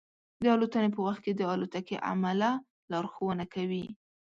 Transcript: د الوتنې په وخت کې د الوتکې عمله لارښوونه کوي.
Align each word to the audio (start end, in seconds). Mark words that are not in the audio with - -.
د 0.43 0.45
الوتنې 0.55 0.89
په 0.93 0.99
وخت 1.07 1.21
کې 1.25 1.33
د 1.35 1.41
الوتکې 1.53 1.95
عمله 2.09 2.49
لارښوونه 2.91 3.45
کوي. 3.53 3.85